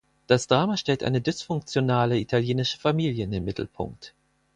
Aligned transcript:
Das 0.25 0.47
Drama 0.47 0.77
stellt 0.77 1.03
eine 1.03 1.21
dysfunktionale 1.21 2.17
italienische 2.17 2.79
Familie 2.79 3.23
in 3.23 3.29
den 3.29 3.45
Mittelpunkt. 3.45 4.15